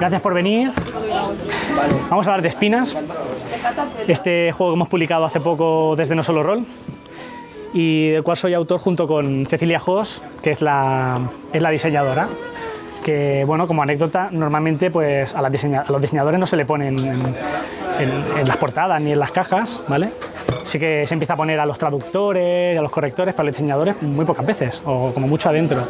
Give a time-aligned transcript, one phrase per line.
[0.00, 0.72] gracias por venir.
[2.08, 2.96] Vamos a hablar de Espinas,
[4.08, 6.64] este juego que hemos publicado hace poco desde No Solo Roll
[7.74, 11.20] y del cual soy autor junto con Cecilia Jos, que es la,
[11.52, 12.26] es la diseñadora.
[13.04, 18.56] Que, bueno, como anécdota, normalmente pues, a, los diseñadores no se le ponen en, las
[18.56, 20.10] portadas ni en las cajas, ¿vale?
[20.64, 24.02] Sí que se empieza a poner a los traductores, a los correctores, para los diseñadores
[24.02, 25.82] muy pocas veces, o como mucho adentro.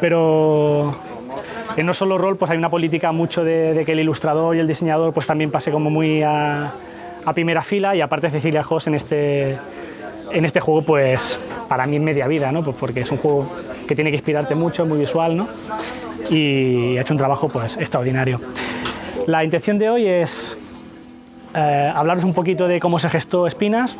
[0.00, 0.94] Pero
[1.78, 4.66] en no solo rol pues hay una política mucho de, que el ilustrador y el
[4.66, 6.72] diseñador pues también pase como muy a,
[7.34, 9.58] primera fila y aparte Cecilia Hoss en este
[10.32, 12.62] en este juego, pues para mí es media vida, ¿no?
[12.62, 13.50] Pues porque es un juego
[13.86, 15.46] que tiene que inspirarte mucho, muy visual, ¿no?
[16.30, 18.40] Y ha hecho un trabajo pues extraordinario.
[19.26, 20.56] La intención de hoy es
[21.54, 23.98] eh, hablaros un poquito de cómo se gestó Espinas,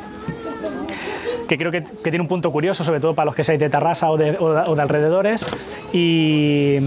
[1.48, 4.10] que creo que, tiene un punto curioso, sobre todo para los que seáis de Tarrasa
[4.10, 5.44] o de, o de alrededores,
[5.92, 6.78] y,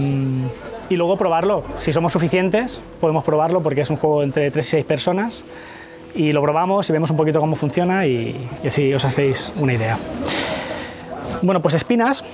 [0.92, 1.62] y, luego probarlo.
[1.78, 5.42] Si somos suficientes, podemos probarlo porque es un juego entre 3 y 6 personas
[6.14, 9.98] y lo probamos y vemos un poquito cómo funciona y, así os hacéis una idea.
[11.42, 12.24] Bueno, pues espinas.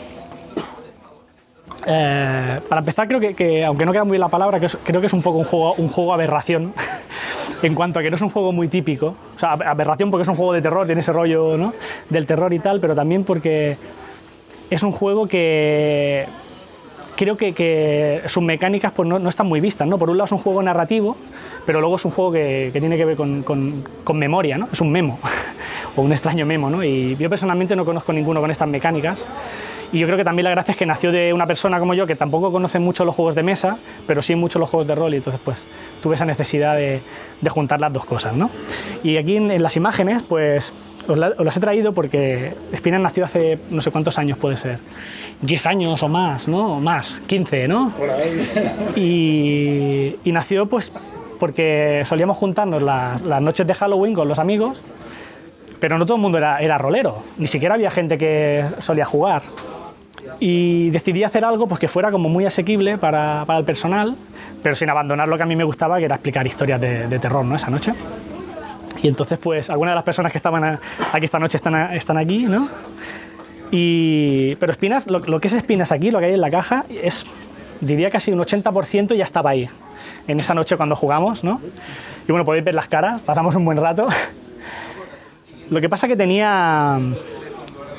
[1.87, 5.13] Eh, para empezar, creo que, aunque no queda muy bien la palabra, creo que es
[5.13, 6.75] un poco un juego, un juego aberración
[7.63, 9.15] en cuanto a que no es un juego muy típico.
[9.35, 11.73] O sea, aberración porque es un juego de terror, tiene ese rollo ¿no?
[12.11, 13.77] del terror y tal, pero también porque
[14.71, 16.27] es un juego que
[17.19, 19.89] creo que, sus mecánicas pues, no, están muy vistas.
[19.89, 19.99] ¿no?
[19.99, 21.17] Por un lado es un juego narrativo,
[21.67, 24.69] pero luego es un juego que, tiene que ver con, con, memoria, ¿no?
[24.73, 25.19] es un memo,
[25.97, 26.71] o un extraño memo.
[26.71, 26.85] ¿no?
[26.85, 29.19] Y yo personalmente no conozco ninguno con estas mecánicas.
[29.91, 32.07] Y yo creo que también la gracia es que nació de una persona como yo
[32.07, 35.15] que tampoco conoce mucho los juegos de mesa, pero sí mucho los juegos de rol
[35.15, 35.59] y entonces pues
[36.03, 37.01] tuve esa necesidad de,
[37.41, 38.35] de juntar las dos cosas.
[38.35, 38.51] ¿no?
[39.03, 40.75] Y aquí en, las imágenes pues
[41.09, 44.79] os, las he traído porque Spinner nació hace no sé cuántos años puede ser,
[45.43, 46.77] 10 años o más, ¿no?
[46.77, 47.93] O más, 15, ¿no?
[48.97, 50.93] Y, y nació pues
[51.39, 54.81] porque solíamos juntarnos las, las, noches de Halloween con los amigos,
[55.81, 59.43] pero no todo el mundo era, era rolero, ni siquiera había gente que solía jugar
[60.41, 64.15] y decidí hacer algo pues, que fuera como muy asequible para, para, el personal,
[64.63, 67.19] pero sin abandonar lo que a mí me gustaba, que era explicar historias de, de
[67.19, 67.57] terror ¿no?
[67.57, 67.93] esa noche.
[69.03, 70.79] Y entonces, pues, algunas de las personas que estaban
[71.13, 72.69] aquí esta noche están, están aquí, ¿no?
[73.71, 76.85] Y, pero Espinas, lo, lo, que es Espinas aquí, lo que hay en la caja,
[76.89, 77.27] es,
[77.81, 79.69] diría casi un 80% ya estaba ahí,
[80.27, 81.61] en esa noche cuando jugamos, ¿no?
[82.27, 84.09] Y bueno, podéis ver las caras, pasamos un buen rato.
[85.71, 86.99] Lo que pasa que tenía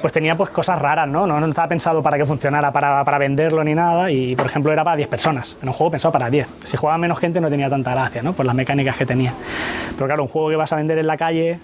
[0.02, 1.28] pues tenía pues cosas raras, ¿no?
[1.28, 4.84] No, estaba pensado para que funcionara, para, para, venderlo ni nada, y por ejemplo era
[4.84, 6.48] para 10 personas, en un juego pensado para 10.
[6.64, 8.34] Si jugaba menos gente no tenía tanta gracia, ¿no?
[8.34, 9.34] Por las mecánicas que tenía.
[9.96, 11.59] Pero claro, un juego que vas a vender en la calle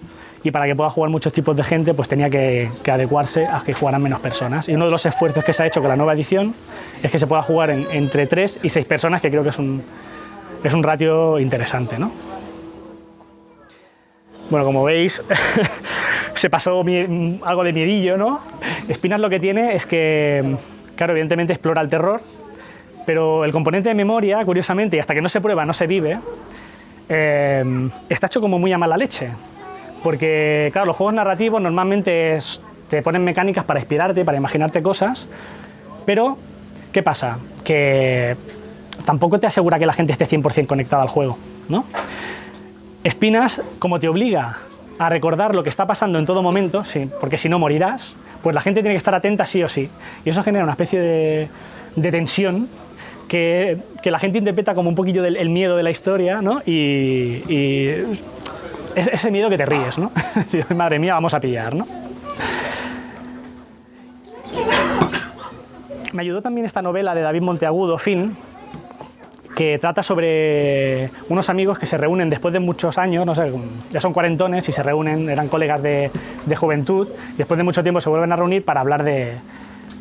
[0.45, 3.73] y para que pueda jugar muchos tipos de gente, pues tenía que, adecuarse a que
[3.73, 4.69] jugaran menos personas.
[4.69, 6.53] Y uno de los esfuerzos que se ha hecho con la nueva edición
[7.01, 9.81] es que se pueda jugar entre 3 y 6 personas, que creo que es un,
[10.63, 12.11] es un ratio interesante, ¿no?
[14.51, 15.23] Bueno, como veis,
[16.45, 16.85] se pasó
[17.43, 18.39] algo de miedillo, ¿no?
[18.87, 20.55] Espinas lo que tiene es que,
[20.95, 22.21] claro, evidentemente explora el terror,
[23.03, 26.19] pero el componente de memoria, curiosamente, y hasta que no se prueba, no se vive,
[27.09, 29.31] eh, está hecho como muy a mala leche.
[30.03, 32.37] Porque, claro, los juegos narrativos normalmente
[32.91, 35.27] te ponen mecánicas para inspirarte, para imaginarte cosas,
[36.05, 36.37] pero,
[36.91, 37.39] ¿qué pasa?
[37.63, 38.37] Que
[39.03, 41.39] tampoco te asegura que la gente esté 100% conectada al juego,
[41.69, 41.85] ¿no?
[43.03, 44.59] Espinas, como te obliga
[44.97, 48.53] a recordar lo que está pasando en todo momento, sí, porque si no morirás, pues
[48.53, 49.89] la gente tiene que estar atenta sí o sí.
[50.23, 52.67] Y eso genera una especie de, tensión
[53.27, 56.61] que, la gente interpreta como un poquillo del miedo de la historia, ¿no?
[56.65, 57.87] Y, y
[58.95, 60.11] es, ese miedo que te ríes, ¿no?
[60.75, 61.87] Madre mía, vamos a pillar, ¿no?
[66.13, 68.37] Me ayudó también esta novela de David Monteagudo, Fin,
[69.55, 73.51] que trata sobre unos amigos que se reúnen después de muchos años, no sé,
[73.89, 76.11] ya son cuarentones y se reúnen, eran colegas de,
[76.55, 79.33] juventud, y después de mucho tiempo se vuelven a reunir para hablar de,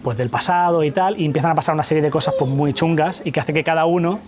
[0.02, 2.74] pues, del pasado y tal, y empiezan a pasar una serie de cosas pues, muy
[2.74, 4.18] chungas y que hace que cada uno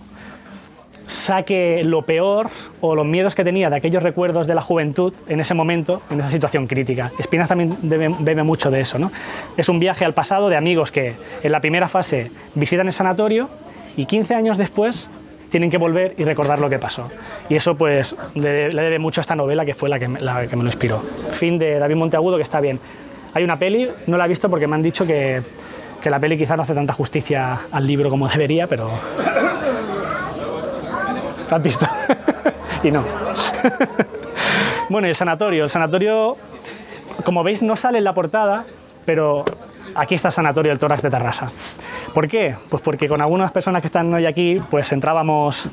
[1.07, 2.49] saque lo peor
[2.81, 6.19] o los miedos que tenía de aquellos recuerdos de la juventud en ese momento, en
[6.19, 7.11] esa situación crítica.
[7.17, 8.99] Espinas también bebe, mucho de eso.
[8.99, 9.11] ¿no?
[9.55, 13.49] Es un viaje al pasado de amigos que en la primera fase visitan el sanatorio
[13.97, 15.07] y 15 años después
[15.49, 17.09] tienen que volver y recordar lo que pasó.
[17.49, 20.47] Y eso pues le, debe mucho a esta novela que fue la que, me, la
[20.47, 20.99] que me lo inspiró.
[20.99, 22.79] Fin de David Monteagudo que está bien.
[23.33, 25.41] Hay una peli, no la he visto porque me han dicho que,
[26.01, 28.91] que la peli quizá no hace tanta justicia al libro como debería, pero...
[31.49, 31.87] ¿La has visto?
[32.83, 33.03] y no.
[34.89, 35.63] bueno, el sanatorio.
[35.63, 36.35] El sanatorio,
[37.23, 38.65] como veis, no sale en la portada,
[39.05, 39.45] pero
[39.95, 41.47] aquí está el sanatorio del tórax de Tarrasa.
[42.13, 42.55] ¿Por qué?
[42.69, 45.69] Pues porque con algunas personas que están hoy aquí, pues entrábamos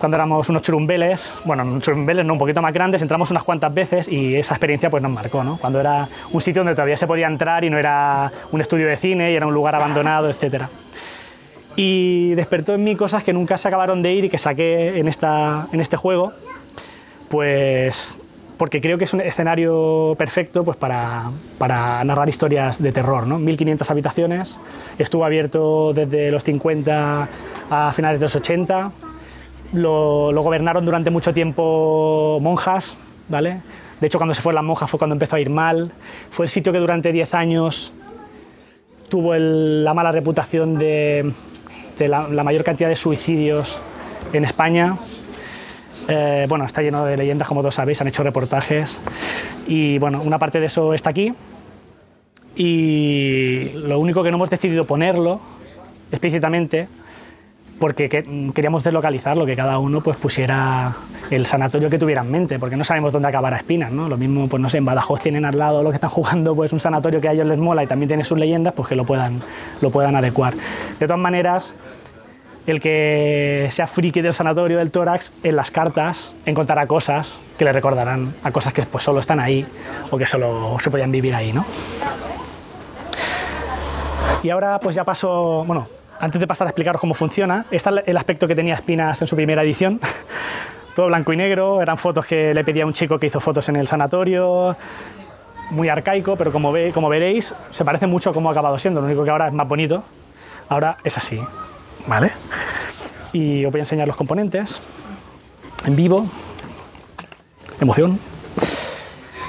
[0.00, 4.08] cuando éramos unos churumbeles, bueno, churumbeles no, un poquito más grandes, entramos unas cuantas veces
[4.08, 5.58] y esa experiencia pues nos marcó, ¿no?
[5.58, 8.96] Cuando era un sitio donde todavía se podía entrar y no era un estudio de
[8.96, 10.64] cine y era un lugar abandonado, etc.
[11.76, 15.06] Y despertó en mí cosas que nunca se acabaron de ir y que saqué en,
[15.06, 16.32] esta, en este juego,
[17.28, 18.18] pues
[18.60, 23.26] porque creo que es un escenario perfecto pues, para, para narrar historias de terror.
[23.26, 23.38] ¿no?
[23.38, 24.60] 1500 habitaciones,
[24.98, 27.28] estuvo abierto desde los 50
[27.70, 28.92] a finales de los 80
[29.72, 32.96] lo, gobernaron durante mucho tiempo monjas,
[33.30, 33.62] ¿vale?
[33.98, 35.90] De hecho, cuando se fue las monjas fue cuando empezó a ir mal.
[36.30, 37.94] Fue el sitio que durante 10 años
[39.08, 41.32] tuvo la mala reputación de,
[41.98, 43.80] la, mayor cantidad de suicidios
[44.34, 44.96] en España.
[46.08, 48.98] Eh, bueno, está lleno de leyendas, como todos sabéis, han hecho reportajes.
[49.66, 51.32] Y bueno, una parte de eso está aquí.
[52.56, 55.40] Y lo único que no hemos decidido ponerlo
[56.10, 56.88] explícitamente
[57.80, 60.94] porque queríamos deslocalizarlo, que cada uno pues pusiera
[61.30, 64.06] el sanatorio que tuviera en mente, porque no sabemos dónde acabará Espinas, ¿no?
[64.06, 66.74] Lo mismo, pues no sé, en Badajoz tienen al lado lo que están jugando, pues
[66.74, 69.04] un sanatorio que a ellos les mola y también tiene sus leyendas, pues que lo
[69.04, 69.40] puedan,
[69.80, 70.52] lo puedan adecuar.
[70.98, 71.74] De todas maneras,
[72.66, 77.72] el que sea friki del sanatorio del tórax, en las cartas encontrará cosas que le
[77.72, 79.66] recordarán a cosas que pues solo están ahí
[80.10, 81.64] o que solo se podían vivir ahí, ¿no?
[84.42, 85.86] Y ahora pues ya paso, bueno,
[86.18, 89.36] antes de pasar a explicaros cómo funciona, está el aspecto que tenía Espinas en su
[89.36, 90.00] primera edición.
[90.94, 93.68] Todo blanco y negro, eran fotos que le pedía a un chico que hizo fotos
[93.68, 94.76] en el sanatorio,
[95.70, 99.00] muy arcaico, pero como, ve, como veréis, se parece mucho a cómo ha acabado siendo,
[99.00, 100.02] lo único que ahora es más bonito.
[100.68, 101.40] Ahora es así,
[102.06, 102.32] ¿vale?
[103.32, 104.80] Y os voy a enseñar los componentes
[105.84, 106.26] en vivo.
[107.80, 108.18] Emoción.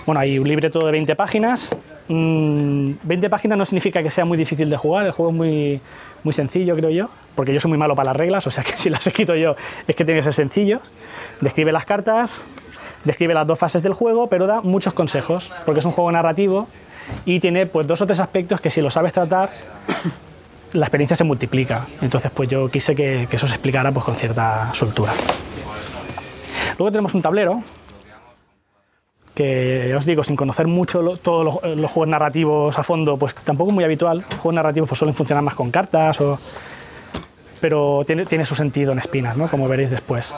[0.05, 1.75] Bueno, hay un libreto de 20 páginas.
[2.07, 2.17] 20
[3.05, 5.81] mm, páginas no significa que sea muy difícil de jugar, el juego es muy,
[6.23, 8.73] muy sencillo, creo yo, porque yo soy muy malo para las reglas, o sea que
[8.77, 9.55] si las he escrito yo
[9.87, 10.81] es que tiene que ser sencillo.
[11.39, 12.43] Describe las cartas,
[13.05, 16.67] describe las dos fases del juego, pero da muchos consejos, porque es un juego narrativo
[17.25, 19.49] y tiene pues dos o tres aspectos que si lo sabes tratar,
[20.73, 21.85] la experiencia se multiplica.
[22.01, 25.13] Entonces pues yo quise que, eso se explicara pues con cierta soltura.
[26.77, 27.63] Luego tenemos un tablero
[29.35, 33.75] que os digo, sin conocer mucho todos los, juegos narrativos a fondo, pues tampoco es
[33.75, 34.23] muy habitual.
[34.23, 36.37] Juegos narrativos pues suelen funcionar más con cartas, o,
[37.61, 39.47] pero tiene, tiene su sentido en espinas, ¿no?
[39.47, 40.35] como veréis después.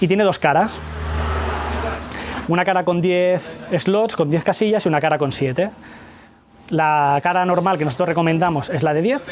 [0.00, 0.78] Y tiene dos caras.
[2.48, 5.70] Una cara con 10 slots, con 10 casillas, y una cara con 7.
[6.70, 9.22] La cara normal que nosotros recomendamos es la de 10,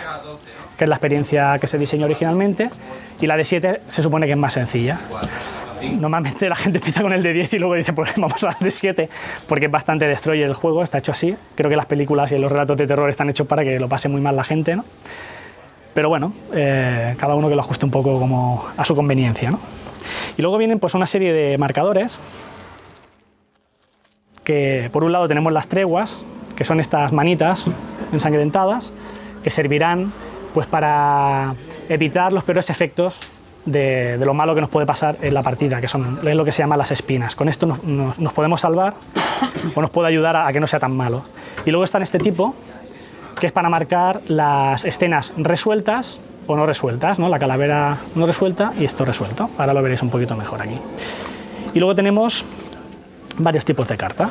[0.76, 2.70] que es la experiencia que se diseñó originalmente,
[3.20, 5.00] y la de 7 se supone que es más sencilla.
[6.00, 8.70] Normalmente la gente empieza con el de 10 y luego dice, pues vamos al de
[8.70, 9.08] 7,
[9.48, 11.36] porque es bastante destroyer el juego, está hecho así.
[11.54, 14.08] Creo que las películas y los relatos de terror están hechos para que lo pase
[14.08, 14.84] muy mal la gente, ¿no?
[15.92, 19.60] Pero bueno, eh, cada uno que lo ajuste un poco como a su conveniencia, ¿no?
[20.36, 22.18] Y luego vienen pues una serie de marcadores
[24.42, 26.22] que por un lado tenemos las treguas,
[26.56, 27.64] que son estas manitas
[28.12, 28.92] ensangrentadas,
[29.42, 30.12] que servirán
[30.52, 31.54] pues para
[31.88, 33.18] evitar los peores efectos
[33.66, 36.52] de, lo malo que nos puede pasar en la partida, que son es lo que
[36.52, 37.34] se llama las espinas.
[37.34, 38.94] Con esto nos, podemos salvar
[39.74, 41.24] o nos puede ayudar a, que no sea tan malo.
[41.64, 42.54] Y luego está este tipo,
[43.38, 47.28] que es para marcar las escenas resueltas o no resueltas, ¿no?
[47.28, 49.50] la calavera no resuelta y esto resuelto.
[49.58, 50.78] Ahora lo veréis un poquito mejor aquí.
[51.72, 52.44] Y luego tenemos
[53.38, 54.30] varios tipos de carta.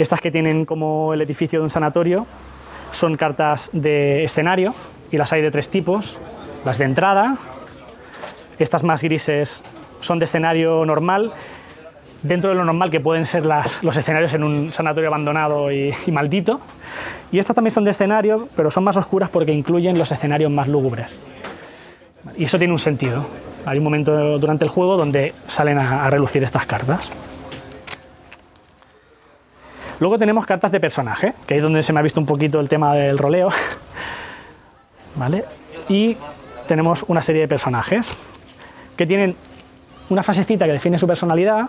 [0.00, 2.26] Estas que tienen como el edificio de un sanatorio
[2.90, 4.74] son cartas de escenario
[5.12, 6.16] y las hay de tres tipos.
[6.64, 7.36] Las de entrada,
[8.58, 9.62] estas más grises
[10.00, 11.34] son de escenario normal,
[12.22, 16.62] dentro de lo normal que pueden ser los escenarios en un sanatorio abandonado y, maldito.
[17.30, 20.66] Y estas también son de escenario, pero son más oscuras porque incluyen los escenarios más
[20.66, 21.26] lúgubres.
[22.38, 23.26] Y eso tiene un sentido.
[23.66, 27.10] Hay un momento durante el juego donde salen a, relucir estas cartas.
[30.00, 32.70] Luego tenemos cartas de personaje, que es donde se me ha visto un poquito el
[32.70, 33.50] tema del roleo.
[35.14, 35.44] ¿Vale?
[35.88, 36.16] Y
[36.66, 38.16] tenemos una serie de personajes
[38.96, 39.36] que tienen
[40.08, 41.68] una frasecita que define su personalidad,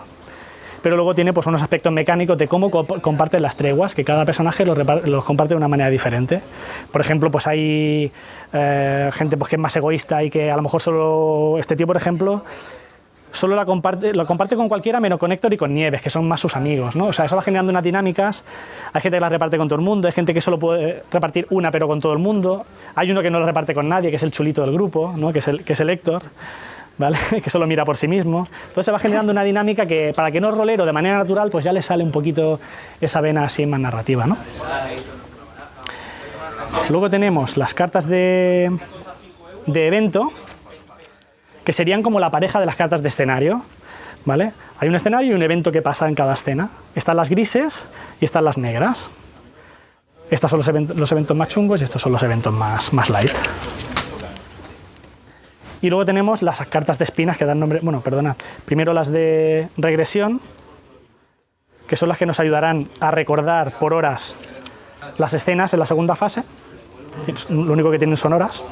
[0.80, 4.64] pero luego tiene pues, unos aspectos mecánicos de cómo comparten las treguas, que cada personaje
[4.64, 6.40] los, comparte de una manera diferente.
[6.90, 8.10] Por ejemplo, pues hay
[8.54, 11.86] eh, gente pues, que es más egoísta y que a lo mejor solo, este tío,
[11.86, 12.44] por ejemplo,
[13.32, 16.28] solo la comparte, lo comparte con cualquiera menos con Héctor y con Nieves, que son
[16.28, 16.94] más sus amigos.
[16.94, 17.06] ¿no?
[17.06, 18.44] O sea, eso va generando unas dinámicas.
[18.92, 21.46] Hay gente que la reparte con todo el mundo, hay gente que solo puede repartir
[21.50, 22.64] una pero con todo el mundo.
[22.94, 25.32] Hay uno que no la reparte con nadie, que es el chulito del grupo, ¿no?
[25.32, 26.22] que, es el, que es el Héctor.
[27.42, 28.46] que solo mira por sí mismo.
[28.60, 31.50] Entonces se va generando una dinámica que para que no es rolero de manera natural,
[31.50, 32.60] pues ya le sale un poquito
[33.00, 34.26] esa vena así más narrativa.
[34.26, 34.36] ¿no?
[36.88, 38.70] Luego tenemos las cartas de,
[39.66, 40.32] de evento,
[41.64, 43.64] que serían como la pareja de las cartas de escenario.
[44.24, 44.52] ¿Vale?
[44.78, 46.70] Hay un escenario y un evento que pasa en cada escena.
[46.94, 47.88] Están las grises
[48.20, 49.10] y están las negras.
[50.30, 53.10] Estos son los, event- los eventos más chungos y estos son los eventos más, más
[53.10, 53.32] light.
[55.80, 57.80] Y luego tenemos las cartas de espinas que dan nombre.
[57.82, 58.36] Bueno, perdona.
[58.64, 60.40] Primero las de regresión,
[61.88, 64.36] que son las que nos ayudarán a recordar por horas
[65.18, 66.44] las escenas en la segunda fase.
[67.48, 68.62] Lo único que tienen son horas.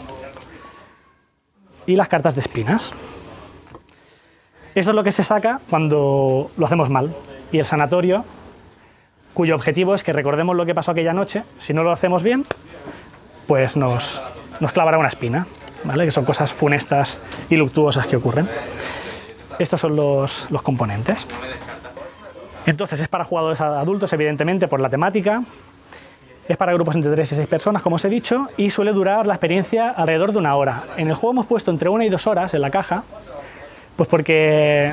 [1.87, 2.93] Y las cartas de espinas.
[4.75, 7.15] Eso es lo que se saca cuando lo hacemos mal.
[7.53, 8.25] Y el sanatorio,
[9.35, 12.45] cuyo objetivo es que recordemos lo que pasó aquella noche, si no lo hacemos bien,
[13.47, 14.23] pues nos,
[14.61, 15.47] nos clavará una espina,
[15.85, 16.05] ¿vale?
[16.05, 17.19] que son cosas funestas
[17.49, 18.49] y luctuosas que ocurren.
[19.59, 21.27] Estos son los, los componentes.
[22.67, 25.43] Entonces es para jugadores adultos, evidentemente, por la temática.
[26.51, 29.25] Es para grupos entre 3 y 6 personas, como os he dicho, y suele durar
[29.25, 30.83] la experiencia alrededor de una hora.
[30.97, 33.05] En el juego hemos puesto entre una y dos horas en la caja,
[33.95, 34.93] pues porque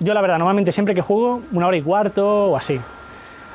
[0.00, 2.80] yo la verdad normalmente siempre que juego una hora y cuarto o así.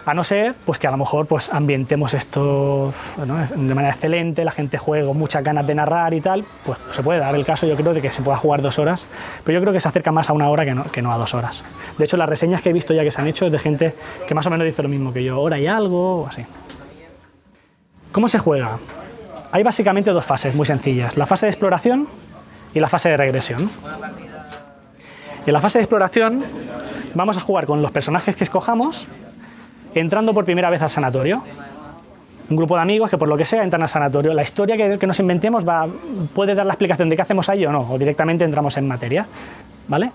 [0.06, 4.52] A no ser pues que a lo mejor pues ambientemos esto de manera excelente, la
[4.52, 7.68] gente juegue con muchas ganas de narrar y tal, pues se puede dar el caso
[7.68, 9.06] yo creo de que se pueda jugar dos horas,
[9.44, 11.18] pero yo creo que se acerca más a una hora que no, que no a
[11.18, 11.66] dos horas.
[11.98, 13.94] De hecho las reseñas que he visto ya que se han hecho es de gente
[14.26, 16.46] que más o menos dice lo mismo que yo, hora y algo o así.
[18.12, 18.80] ¿Cómo se juega?
[19.52, 22.08] Hay básicamente dos fases muy sencillas, la fase de exploración
[22.74, 23.70] y la fase de regresión.
[25.46, 26.44] En la fase de exploración
[27.14, 29.08] vamos a jugar con los personajes que escojamos,
[29.94, 31.44] entrando por primera vez al sanatorio.
[32.50, 34.34] Un grupo de amigos que por lo que sea entran al sanatorio.
[34.34, 35.88] La historia que, nos inventemos va,
[36.34, 39.28] puede dar la explicación de qué hacemos ahí o no, o directamente entramos en materia.
[39.88, 40.12] ¿Vale?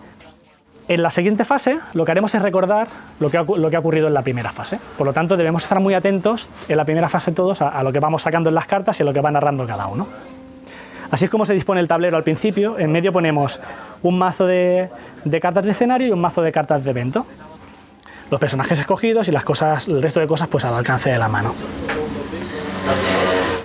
[0.87, 2.89] En la siguiente fase lo que haremos es recordar
[3.19, 4.79] lo que, ha, ocurrido en la primera fase.
[4.99, 7.93] Por lo tanto, debemos estar muy atentos en la primera fase todos a, a lo
[7.93, 10.07] que vamos sacando en las cartas y a lo que va narrando cada uno.
[11.11, 12.79] Así es como se dispone el tablero al principio.
[12.79, 13.61] En medio ponemos
[14.03, 14.91] un mazo de,
[15.25, 17.25] de, cartas de escenario y un mazo de cartas de evento.
[18.31, 21.29] Los personajes escogidos y las cosas, el resto de cosas pues al alcance de la
[21.29, 21.55] mano.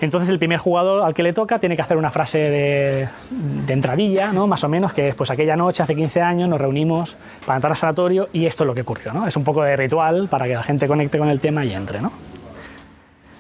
[0.02, 3.10] Entonces el primer jugador al que le toca tiene que hacer una frase de,
[3.66, 4.48] de entradilla, ¿no?
[4.48, 7.72] más o menos, que es pues aquella noche, hace 15 años, nos reunimos para entrar
[7.72, 9.12] al sanatorio y esto es lo que ocurrió.
[9.12, 9.28] ¿no?
[9.28, 12.00] Es un poco de ritual para que la gente conecte con el tema y entre.
[12.00, 12.14] ¿no?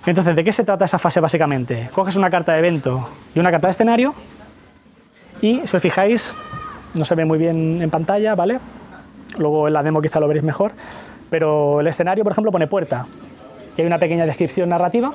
[0.05, 1.89] Entonces, ¿de qué se trata esa fase básicamente?
[1.93, 4.13] Coges una carta de evento y una carta de escenario
[5.41, 6.35] y, si os fijáis,
[6.93, 8.59] no se ve muy bien en pantalla, ¿vale?
[9.37, 10.73] Luego en la demo quizá lo veréis mejor,
[11.29, 13.05] pero el escenario, por ejemplo, pone puerta
[13.77, 15.13] y hay una pequeña descripción narrativa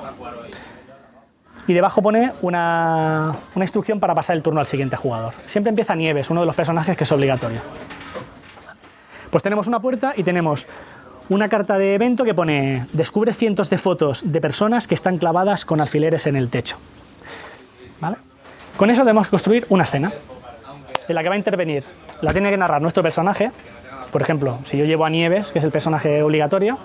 [1.67, 5.33] y debajo pone una, instrucción para pasar el turno al siguiente jugador.
[5.45, 7.61] Siempre empieza Nieves, uno de los personajes que es obligatorio.
[9.29, 10.67] Pues tenemos una puerta y tenemos
[11.29, 15.65] una carta de evento que pone descubre cientos de fotos de personas que están clavadas
[15.65, 16.77] con alfileres en el techo.
[17.99, 18.17] ¿Vale?
[18.77, 20.11] Con eso tenemos que construir una escena
[21.07, 21.83] en la que va a intervenir.
[22.21, 23.51] La tiene que narrar nuestro personaje.
[24.11, 26.77] Por ejemplo, si yo llevo a Nieves, que es el personaje obligatorio,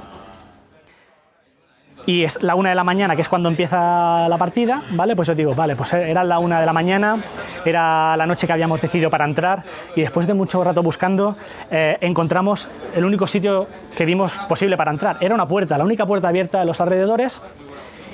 [2.06, 5.14] y es la una de la mañana, que es cuando empieza la partida, ¿vale?
[5.14, 7.18] Pues yo digo, vale, pues era la una de la mañana,
[7.64, 9.64] era la noche que habíamos decidido para entrar,
[9.94, 11.36] y después de mucho rato buscando,
[11.70, 13.66] eh, encontramos el único sitio
[13.96, 15.18] que vimos posible para entrar.
[15.20, 17.40] Era una puerta, la única puerta abierta de los alrededores,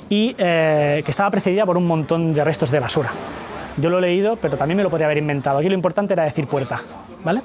[0.09, 3.09] y eh, que estaba precedida por un montón de restos de basura.
[3.77, 5.59] Yo lo he leído, pero también me lo podría haber inventado.
[5.59, 6.81] Aquí lo importante era decir puerta,
[7.23, 7.41] ¿vale?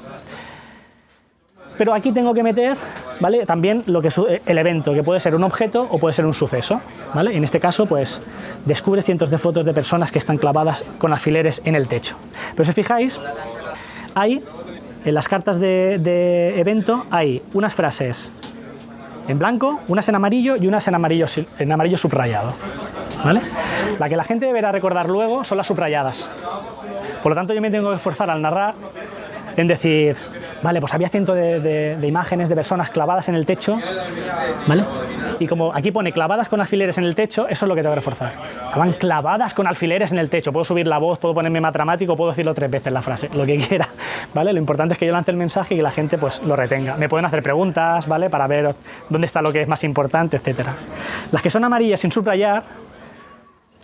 [1.76, 2.76] Pero aquí tengo que meter
[3.20, 3.46] ¿vale?
[3.46, 6.34] también lo que es el evento, que puede ser un objeto o puede ser un
[6.34, 6.80] suceso.
[7.14, 8.20] En este caso, pues
[8.64, 12.16] descubre cientos de fotos de personas que están clavadas con alfileres en el techo.
[12.54, 13.20] Pero si fijáis,
[14.14, 14.42] hay
[15.04, 18.34] en las cartas de, evento hay unas frases
[19.28, 21.26] en blanco, unas en amarillo y unas en amarillo,
[21.58, 22.52] en amarillo subrayado.
[23.24, 23.40] ¿Vale?
[23.98, 26.28] La que la gente deberá recordar luego son las subrayadas.
[27.22, 28.74] Por lo tanto, yo me tengo que esforzar al narrar
[29.56, 30.16] en decir,
[30.62, 33.78] vale, pues había cientos de, imágenes de personas clavadas en el techo,
[34.66, 34.84] ¿vale?
[35.38, 37.92] Y como aquí pone clavadas con alfileres en el techo, eso es lo que tengo
[37.92, 38.32] que reforzar.
[38.64, 40.52] Estaban clavadas con alfileres en el techo.
[40.52, 43.44] Puedo subir la voz, puedo ponerme más dramático, puedo decirlo tres veces la frase, lo
[43.44, 43.88] que quiera,
[44.34, 44.52] ¿vale?
[44.52, 46.96] Lo importante es que yo lance el mensaje y que la gente pues lo retenga.
[46.96, 48.30] Me pueden hacer preguntas, ¿vale?
[48.30, 48.74] Para ver
[49.08, 50.74] dónde está lo que es más importante, etcétera.
[51.32, 52.62] Las que son amarillas sin subrayar,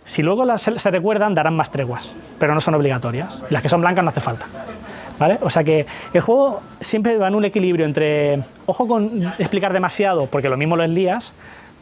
[0.05, 3.39] si luego las se recuerdan, darán más treguas, pero no son obligatorias.
[3.49, 4.47] Las que son blancas no hace falta.
[5.19, 5.37] ¿Vale?
[5.41, 10.27] O sea que el juego siempre va en un equilibrio entre, ojo con explicar demasiado,
[10.27, 11.33] porque lo mismo lo lías,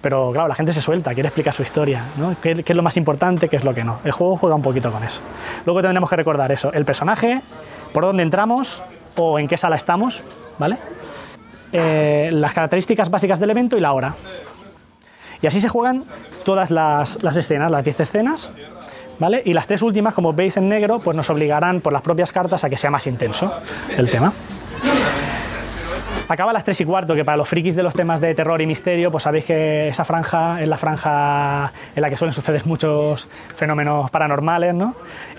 [0.02, 2.36] pero claro, la gente se suelta, quiere explicar su historia, ¿no?
[2.42, 4.00] ¿Qué, ¿Qué, es lo más importante, qué es lo que no?
[4.04, 5.22] El juego juega un poquito con eso.
[5.66, 7.42] Luego tendremos que recordar eso, el personaje,
[7.94, 8.84] por dónde entramos
[9.16, 10.24] o en qué sala estamos,
[10.58, 10.78] ¿vale?
[11.72, 14.16] Eh, las características básicas del evento y la hora.
[15.42, 16.04] Y así se juegan
[16.44, 18.50] todas las, las escenas, las 10 escenas,
[19.20, 19.42] ¿vale?
[19.46, 22.64] Y las tres últimas, como veis en negro, pues nos obligarán por las propias cartas
[22.64, 23.54] a que sea más intenso
[23.98, 24.34] el tema.
[26.30, 28.62] Acaba a las 3 y cuarto, que para los frikis de los temas de terror
[28.62, 32.66] y misterio, pues sabéis que esa franja es la franja en la que suelen suceder
[32.66, 34.94] muchos fenómenos paranormales, ¿no?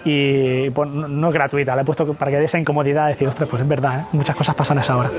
[0.07, 3.29] Y pues, no es gratuita, la he puesto para que dé esa incomodidad de decir,
[3.29, 4.05] ostras, pues es verdad, ¿eh?
[4.13, 5.11] muchas cosas pasan a esa hora.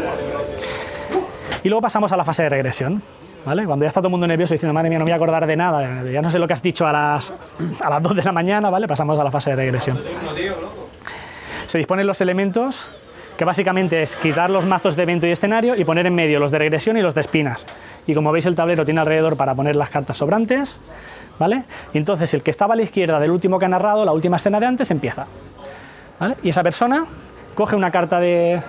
[1.61, 3.03] Y luego pasamos a la fase de regresión.
[3.45, 3.65] ¿Vale?
[3.65, 5.47] Cuando ya está todo el mundo nervioso diciendo, madre mía, no me voy a acordar
[5.47, 7.33] de nada, ya no sé lo que has dicho a las,
[7.81, 8.87] a las 2 de la mañana, ¿vale?
[8.87, 9.97] Pasamos a la fase de regresión.
[11.67, 12.91] Se disponen los elementos
[13.39, 16.51] que básicamente es quitar los mazos de evento y escenario y poner en medio los
[16.51, 17.65] de regresión y los de espinas.
[18.05, 20.77] Y como veis el tablero tiene alrededor para poner las cartas sobrantes,
[21.39, 21.63] ¿vale?
[21.93, 24.35] Y entonces el que estaba a la izquierda del último que ha narrado, la última
[24.35, 25.25] escena de antes, empieza.
[26.19, 26.35] ¿vale?
[26.43, 27.05] Y esa persona
[27.55, 28.61] coge una carta de,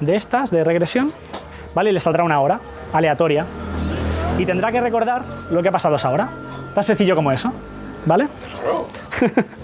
[0.00, 1.08] de estas, de regresión,
[1.74, 1.90] ¿vale?
[1.90, 2.58] Y le saldrá una hora,
[2.92, 3.46] aleatoria.
[4.38, 6.28] Y tendrá que recordar lo que ha pasado esa hora.
[6.74, 7.52] Tan sencillo como eso,
[8.06, 8.28] ¿vale?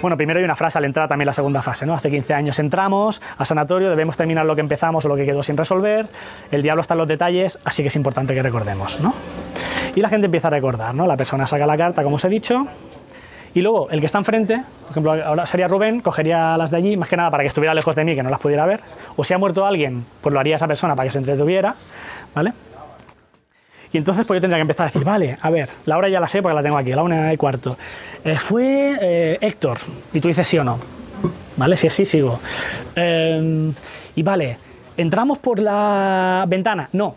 [0.00, 1.92] Bueno, primero hay una frase al entrar también la segunda fase, ¿no?
[1.92, 5.42] Hace 15 años entramos al sanatorio, debemos terminar lo que empezamos o lo que quedó
[5.42, 6.08] sin resolver,
[6.50, 9.12] el diablo está en los detalles, así que es importante que recordemos, ¿no?
[9.94, 11.06] Y la gente empieza a recordar, ¿no?
[11.06, 12.66] La persona saca la carta, como os he dicho,
[13.52, 16.96] y luego el que está enfrente, por ejemplo, ahora sería Rubén, cogería las de allí,
[16.96, 18.80] más que nada para que estuviera lejos de mí, que no las pudiera ver,
[19.16, 21.74] o si ha muerto alguien, pues lo haría esa persona para que se entretuviera,
[22.34, 22.54] ¿vale?
[23.92, 26.20] Y entonces pues yo tendría que empezar a decir, vale, a ver, la hora ya
[26.20, 27.76] la sé porque la tengo aquí, la una y cuarto.
[28.24, 29.78] Eh, fue eh, Héctor,
[30.12, 30.78] y tú dices sí o no.
[31.56, 31.76] ¿Vale?
[31.76, 32.38] Si es sí, sigo.
[32.94, 33.72] Eh,
[34.14, 34.56] y vale,
[34.96, 36.88] ¿entramos por la ventana?
[36.92, 37.16] No.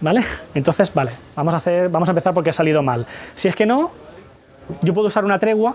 [0.00, 0.22] ¿Vale?
[0.54, 3.06] Entonces, vale, vamos a, hacer, vamos a empezar porque ha salido mal.
[3.34, 3.90] Si es que no,
[4.82, 5.74] yo puedo usar una tregua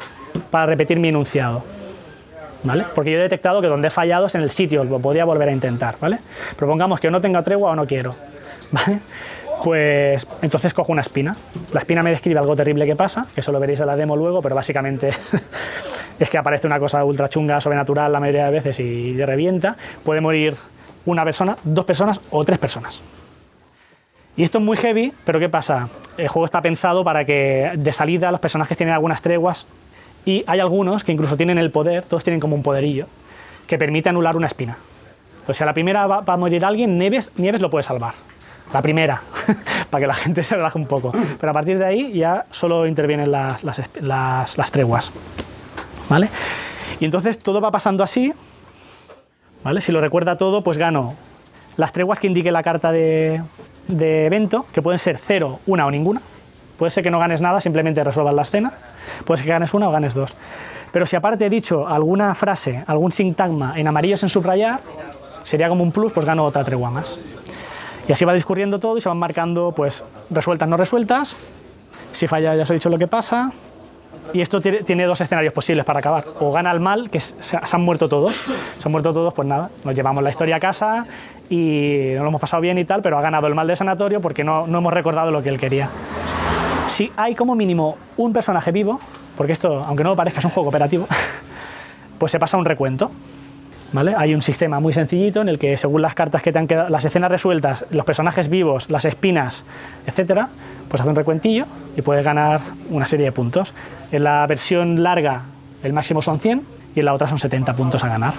[0.50, 1.64] para repetir mi enunciado.
[2.64, 2.86] ¿Vale?
[2.96, 5.50] Porque yo he detectado que donde he fallado es en el sitio, lo podría volver
[5.50, 6.20] a intentar, ¿vale?
[6.56, 8.16] Propongamos que no tenga tregua o no quiero,
[8.72, 9.02] ¿vale?
[9.62, 11.36] Pues entonces cojo una espina.
[11.74, 14.16] La espina me describe algo terrible que pasa, que eso lo veréis en la demo
[14.16, 15.10] luego, pero básicamente
[16.20, 19.76] es que aparece una cosa ultra chunga, sobrenatural la mayoría de veces y revienta.
[20.04, 20.56] Puede morir
[21.06, 23.02] una persona, dos personas o tres personas.
[24.36, 25.90] Y esto es muy heavy, pero ¿qué pasa?
[26.18, 29.68] El juego está pensado para que de salida los personajes tienen algunas treguas
[30.26, 33.08] y hay algunos que incluso tienen el poder, todos tienen como un poderillo,
[33.68, 34.78] que permite anular una espina.
[35.34, 38.14] Entonces, si a la primera va, a morir alguien, Nieves lo puede salvar
[38.74, 39.22] la primera,
[39.90, 41.12] para que la gente se relaje un poco.
[41.40, 45.12] Pero a partir de ahí ya solo intervienen las, las, treguas.
[46.10, 46.28] ¿Vale?
[47.00, 48.34] Y entonces todo va pasando así.
[49.64, 49.80] ¿Vale?
[49.80, 51.16] Si lo recuerda todo, pues gano
[51.78, 53.42] las treguas que indique la carta de,
[53.88, 56.22] de evento, que pueden ser cero, una o ninguna.
[56.78, 58.74] Puede ser que no ganes nada, simplemente resuelvas la escena.
[59.26, 60.36] Puede ser que ganes una o ganes dos.
[60.92, 64.80] Pero si aparte he dicho alguna frase, algún sintagma en amarillo en subrayar,
[65.44, 67.18] sería como un plus, pues gano otra tregua más.
[68.08, 71.36] Y así va discurriendo todo y se van marcando pues resueltas, no resueltas.
[72.12, 73.52] Si falla ya os he dicho lo que pasa.
[74.34, 76.24] Y esto tiene dos escenarios posibles para acabar.
[76.40, 78.34] O gana el mal, que se han muerto todos.
[78.80, 81.06] Se han muerto todos, pues nada, nos llevamos la historia a casa
[81.50, 84.22] y nos lo hemos pasado bien y tal, pero ha ganado el mal del sanatorio
[84.22, 85.90] porque no, no hemos recordado lo que él quería.
[86.88, 89.00] Si hay como mínimo un personaje vivo,
[89.38, 91.08] porque esto, aunque no lo parezca, es un juego operativo,
[92.18, 93.12] pues se pasa un recuento.
[94.18, 96.90] Hay un sistema muy sencillito en el que según las cartas que te han quedado,
[96.90, 99.66] las escenas resueltas, los personajes vivos, las espinas,
[100.08, 100.50] etcétera,
[100.90, 103.76] pues hace un recuentillo y puedes ganar una serie de puntos.
[104.12, 105.42] En la versión larga
[105.84, 106.64] el máximo son 100
[106.96, 108.34] y en la otra son 70 puntos a ganar.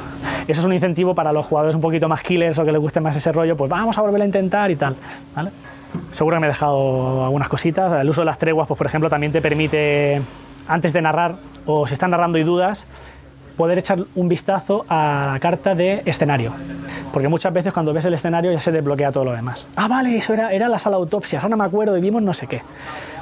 [0.49, 3.01] Eso es un incentivo para los jugadores un poquito más killers o que les guste
[3.01, 4.97] más ese rollo, pues vamos a volver a intentar y tal.
[6.11, 7.93] Seguro que me he dejado algunas cositas.
[7.93, 10.21] El uso de las treguas, pues por ejemplo, también te permite,
[10.67, 12.87] antes de narrar o si están narrando y dudas,
[13.57, 16.53] poder echar un vistazo a la carta de escenario.
[17.13, 19.67] Porque muchas veces cuando ves el escenario ya se desbloquea todo lo demás.
[19.77, 22.33] Ah, vale, eso era, era la sala de autopsias, ahora me acuerdo y vimos no
[22.35, 22.63] sé qué.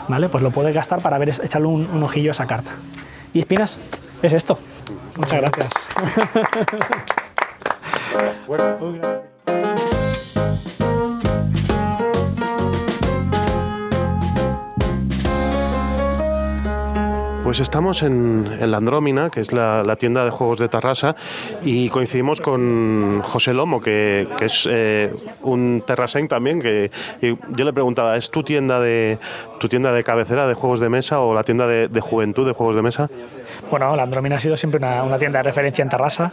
[0.09, 0.29] ¿Vale?
[0.29, 2.73] Pues lo puedes gastar para ver, echarle un, un ojillo a esa carta.
[3.33, 3.79] Y Espinas,
[4.23, 4.59] es esto.
[5.17, 5.69] Muchas gracias.
[17.53, 21.15] Pues estamos en, la Andrómina, que es la, tienda de juegos de Tarrasa,
[21.63, 25.13] y coincidimos con José Lomo, que, es eh,
[25.43, 29.19] un terraseñ también, que yo le preguntaba, ¿es tu tienda de
[29.61, 32.75] tu tienda de cabecera de juegos de mesa o la tienda de, juventud de juegos
[32.75, 33.11] de mesa?
[33.71, 36.33] Bueno, la Andrómina ha sido siempre una, tienda de referencia en Tarrasa.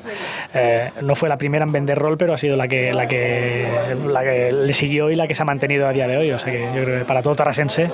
[0.54, 4.52] Eh, no fue la primera en vender rol, pero ha sido la que, la, que,
[4.52, 6.32] le siguió y la que se ha mantenido a día de hoy.
[6.32, 7.92] O sea que yo creo que para todo tarrasense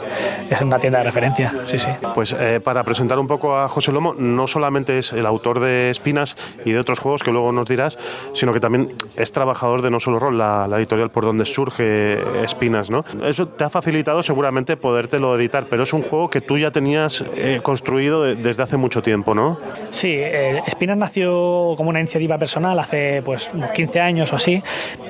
[0.50, 1.54] es una tienda de referencia.
[1.66, 1.90] Sí, sí.
[2.14, 5.90] Pues eh, para presentar un poco a José Lomo, no solamente es el autor de
[5.90, 7.98] Espinas y de otros juegos que luego nos dirás,
[8.34, 12.90] sino que también es trabajador de No Solo Rol, la, editorial por donde surge Espinas,
[12.90, 13.06] ¿no?
[13.24, 17.24] Eso te ha facilitado seguramente podértelo editar, pero es un juego que tú ya tenías
[17.36, 19.58] eh, construido de- desde hace mucho tiempo, ¿no?
[19.92, 20.62] Sí, eh,
[20.96, 24.62] nació como una iniciativa personal hace pues unos 15 años o así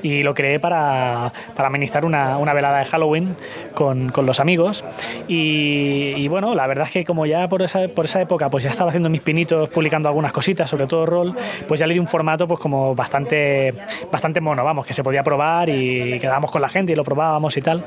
[0.04, 3.36] y lo creé para, para amenizar una, una velada de Halloween
[3.74, 4.84] con, con los amigos
[5.28, 8.64] y, y bueno, la verdad es que como ya por esa, por esa época pues
[8.64, 11.36] ya estaba haciendo mis pinitos, publicando algunas cositas, sobre todo rol,
[11.68, 13.74] pues ya le di un formato pues como bastante,
[14.12, 17.58] bastante mono, vamos, que se podía probar y quedábamos con la gente y lo probábamos
[17.58, 17.84] y tal,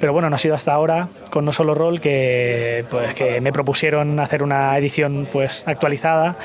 [0.00, 3.52] pero bueno, no ha sido hasta ahora con no solo rol que, pues, que me
[3.52, 6.36] propusieron hacer una edición pues actualizada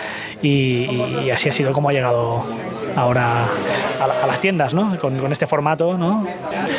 [0.41, 2.43] y, así ha sido como ha llegado
[2.95, 3.45] ahora
[3.99, 4.97] a, a las tiendas, ¿no?
[4.99, 6.25] Con, con este formato, ¿no?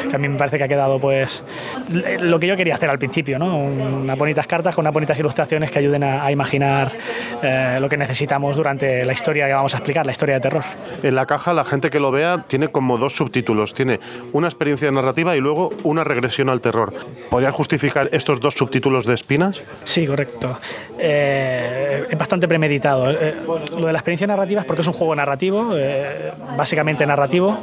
[0.08, 1.42] Que a mí me parece que ha quedado pues
[2.20, 3.58] lo que yo quería hacer al principio, ¿no?
[3.58, 6.92] Unas bonitas cartas con unas bonitas ilustraciones que ayuden a, a imaginar
[7.42, 10.62] eh, lo que necesitamos durante la historia que vamos a explicar, la historia de terror.
[11.02, 13.74] En la caja la gente que lo vea tiene como dos subtítulos.
[13.74, 14.00] Tiene
[14.32, 16.94] una experiencia narrativa y luego una regresión al terror.
[17.30, 19.60] ¿Podrías justificar estos dos subtítulos de Espinas?
[19.84, 20.58] Sí, correcto.
[20.98, 23.10] Eh, es bastante premeditado.
[23.10, 23.34] Eh,
[23.78, 27.58] lo de la experiencia narrativa es porque es un juego narrativo, eh, básicamente narrativo,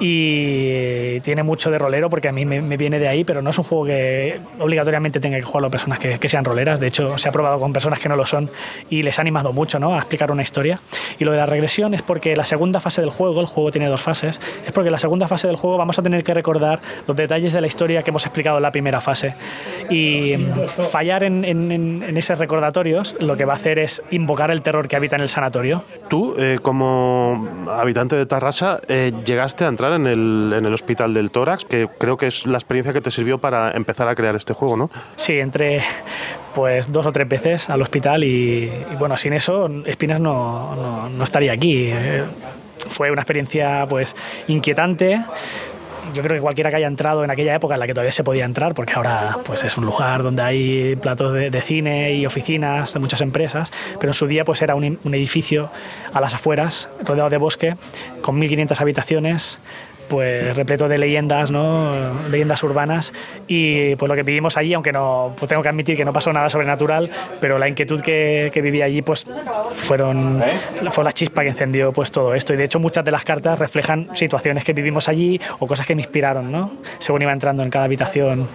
[0.00, 3.50] y tiene mucho de rolero porque a mí me, me viene de ahí, pero no
[3.50, 6.80] es un juego que obligatoriamente tenga que jugarlo personas que, que sean roleras.
[6.80, 8.50] De hecho, se ha probado con personas que no lo son
[8.88, 9.94] y les ha animado mucho ¿no?
[9.94, 10.80] a explicar una historia.
[11.18, 13.88] Y lo de la regresión es porque la segunda fase del juego, el juego tiene
[13.88, 16.80] dos fases, es porque en la segunda fase del juego vamos a tener que recordar
[17.06, 19.34] los detalles de la historia que hemos explicado en la primera fase.
[19.90, 24.02] Y mm, fallar en, en- en- en esos recordatorios lo que va a hacer es
[24.10, 25.82] invocar el terror que habita en el sanatorio.
[26.08, 31.12] Tú, eh, como habitante de Tarrasa, eh, llegaste a entrar en el, en el hospital
[31.12, 34.36] del tórax, que creo que es la experiencia que te sirvió para empezar a crear
[34.36, 34.90] este juego, ¿no?
[35.16, 35.82] Sí, entré
[36.54, 41.08] pues dos o tres veces al hospital y, y, bueno, sin eso Espinas no, no-
[41.08, 41.88] no estaría aquí.
[41.92, 42.22] Eh,
[42.88, 44.16] Fue una experiencia pues
[44.48, 45.20] inquietante.
[46.14, 48.24] Yo creo que cualquiera que haya entrado en aquella época en la que todavía se
[48.24, 52.92] podía entrar, porque ahora pues es un lugar donde hay platos de, cine y oficinas
[52.92, 55.70] de muchas empresas, pero en su día pues era un edificio
[56.12, 57.76] a las afueras, rodeado de bosque,
[58.22, 59.58] con 1.500 habitaciones,
[60.10, 61.94] pues repleto de leyendas, ¿no?
[62.28, 63.12] leyendas urbanas
[63.46, 66.32] y pues lo que vivimos allí, aunque no pues tengo que admitir que no pasó
[66.32, 69.24] nada sobrenatural, pero la inquietud que, que viví allí pues
[69.76, 70.42] fueron
[70.90, 73.58] fue la chispa que encendió pues todo esto y de hecho muchas de las cartas
[73.58, 76.72] reflejan situaciones que vivimos allí o cosas que me inspiraron, ¿no?
[76.98, 78.48] Según iba entrando en cada habitación.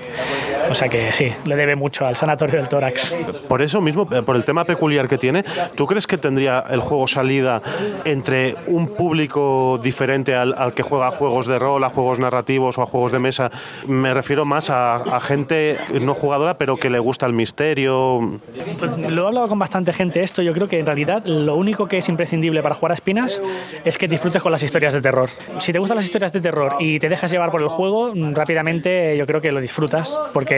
[0.69, 3.15] O sea que sí, le debe mucho al sanatorio del tórax.
[3.47, 5.43] Por eso mismo, eh, por el tema peculiar que tiene,
[5.75, 7.61] ¿tú crees que tendría el juego salida
[8.03, 12.77] entre un público diferente al, al que juega a juegos de rol, a juegos narrativos
[12.77, 13.51] o a juegos de mesa?
[13.87, 18.39] Me refiero más a, a gente no jugadora, pero que le gusta el misterio.
[18.79, 20.41] Pues lo he hablado con bastante gente esto.
[20.41, 23.41] Yo creo que en realidad lo único que es imprescindible para jugar a espinas
[23.83, 25.29] es que disfrutes con las historias de terror.
[25.59, 28.33] Si te gustan las historias de terror y te dejas llevar por el juego, mm,
[28.33, 30.17] rápidamente yo creo que lo disfrutas.
[30.33, 30.54] Porque,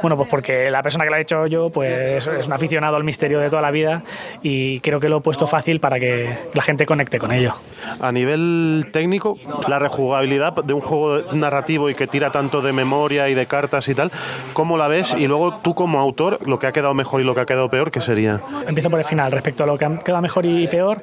[0.00, 3.04] bueno, pues porque la persona que lo ha hecho yo, pues es un aficionado al
[3.04, 4.02] misterio de toda la vida
[4.42, 7.54] y creo que lo he puesto fácil para que la gente conecte con ello.
[8.00, 9.38] A nivel técnico,
[9.68, 13.88] la rejugabilidad de un juego narrativo y que tira tanto de memoria y de cartas
[13.88, 14.10] y tal,
[14.52, 15.14] ¿cómo la ves?
[15.16, 17.68] Y luego tú como autor, lo que ha quedado mejor y lo que ha quedado
[17.68, 18.40] peor, ¿qué sería?
[18.66, 19.32] Empiezo por el final.
[19.32, 21.02] Respecto a lo que ha quedado mejor y peor,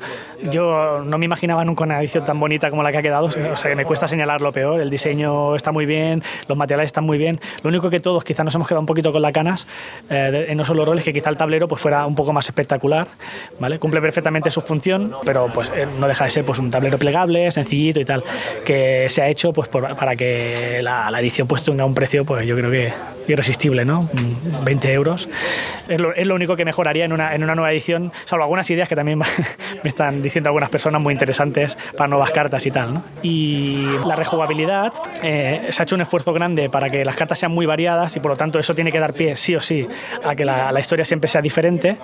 [0.52, 3.26] yo no me imaginaba nunca una edición tan bonita como la que ha quedado.
[3.26, 4.80] O sea, me cuesta señalar lo peor.
[4.82, 7.40] El diseño está muy bien, los materiales están muy bien.
[7.64, 9.68] Lo único que todos quizás nos hemos quedado un poquito con las canas
[10.10, 13.08] eh, en no solo roles, que quizá el tablero pues fuera un poco más espectacular.
[13.60, 13.78] ¿vale?
[13.78, 17.52] Cumple perfectamente su función, pero pues eh, no deja de ser pues un tablero plegable,
[17.52, 18.24] sencillito y tal,
[18.66, 22.26] que se ha hecho pues por- para que la, la edición pues tenga un precio,
[22.26, 22.92] pues yo creo que
[23.28, 24.04] irresistible, ¿no?
[24.04, 25.28] Mm, 20 euros.
[25.90, 28.70] Es lo, es lo único que mejoraría en una, en una nueva edición, salvo algunas
[28.72, 29.20] ideas que también
[29.84, 33.04] me están diciendo algunas personas muy interesantes para nuevas cartas y tal, ¿no?
[33.22, 37.52] Y la rejugabilidad, eh, se ha hecho un esfuerzo grande para que las cartas sean
[37.52, 39.88] muy variadas y por lo tanto eso tiene que dar pie sí o sí
[40.24, 41.98] a que la, la historia siempre sea diferente,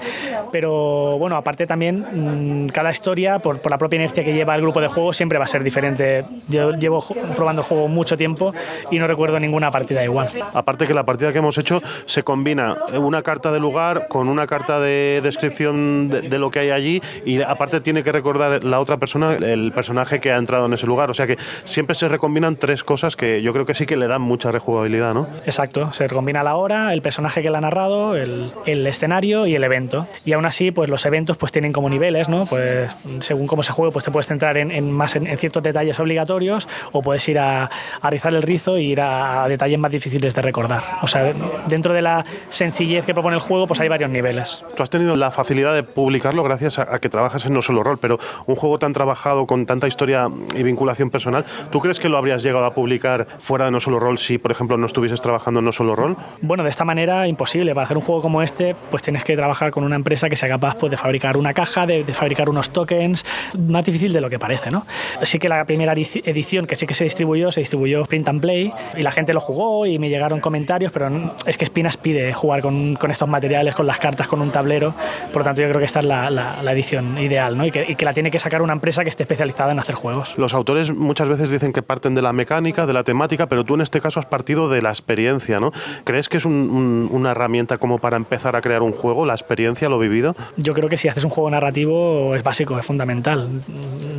[0.52, 4.62] pero bueno, aparte también mm, cada historia, por, por la propia inercia que lleva el
[4.62, 6.24] grupo de juego, siempre va a ser diferente.
[6.50, 7.04] Yo llevo
[7.36, 8.54] probando el juego mucho tiempo
[8.92, 10.30] y no recuerdo ninguna partida igual.
[10.54, 14.48] Aparte que la partida que hemos hecho se combina una carta de lugar con una
[14.48, 18.98] carta de descripción de, lo que hay allí y aparte tiene que recordar la otra
[18.98, 21.10] persona el personaje que ha entrado en ese lugar.
[21.12, 24.08] O sea que siempre se recombinan tres cosas que yo creo que sí que le
[24.08, 25.28] dan mucha rejugabilidad, ¿no?
[25.46, 29.56] Exacto, se recombina la hora, el personaje que le ha narrado, el, el escenario y
[29.56, 30.08] el evento.
[30.26, 32.46] Y aún así, pues los eventos pues tienen como niveles, ¿no?
[32.46, 36.68] Pues según cómo se juegue, pues te puedes centrar en, más en, ciertos detalles obligatorios
[36.92, 37.70] o puedes ir a,
[38.02, 40.82] a rizar el rizo e ir a, detalles más difíciles de recordar.
[41.02, 41.32] O sea,
[41.68, 44.64] dentro de la sencillez que propone el juego, pues hay varios niveles.
[44.76, 48.00] Tú has tenido la facilidad de publicarlo gracias a, que trabajas en No Solo Rol,
[48.00, 52.18] pero un juego tan trabajado con tanta historia y vinculación personal, ¿tú crees que lo
[52.18, 55.60] habrías llegado a publicar fuera de No Solo Rol si, por ejemplo, no estuvieses trabajando
[55.60, 56.18] en No Solo Rol?
[56.42, 57.74] Bueno, de esta manera imposible.
[57.76, 60.50] Para hacer un juego como este, pues tienes que trabajar con una empresa que sea
[60.50, 63.26] capaz pues, de fabricar una caja, de, de fabricar unos tokens,
[63.58, 64.86] más difícil de lo que parece, ¿no?
[65.24, 68.74] Sí que la primera edición que sí que se distribuyó, se distribuyó Print and Play
[68.98, 72.62] y la gente lo jugó y me llegaron comentarios, pero es que Spinas pide jugar
[72.62, 74.94] con, con estos materiales, con las cartas, con un tablero,
[75.32, 77.66] por lo tanto yo creo que esta es la, la, edición ideal, ¿no?
[77.66, 79.96] Y que, y que la tiene que sacar una empresa que esté especializada en hacer
[79.96, 80.38] juegos.
[80.38, 83.76] Los autores muchas veces dicen que parten de la mecánica, de la temática, pero tú
[83.76, 85.63] en este caso has partido de la experiencia, ¿no?
[86.04, 90.00] ¿Crees que es una herramienta como para empezar a crear un juego, la experiencia, lo
[90.00, 90.36] vivido?
[90.58, 93.48] Yo creo que si haces un juego narrativo es básico, es fundamental.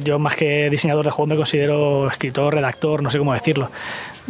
[0.03, 3.71] Yo más que diseñador de juego me considero escritor, redactor, no sé cómo decirlo.